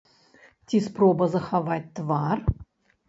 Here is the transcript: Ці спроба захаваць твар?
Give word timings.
Ці 0.71 0.79
спроба 0.87 1.27
захаваць 1.35 1.93
твар? 2.01 2.37